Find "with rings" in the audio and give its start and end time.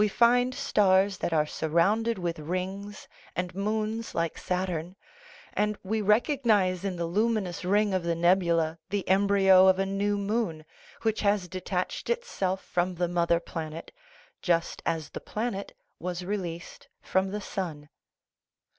2.17-3.07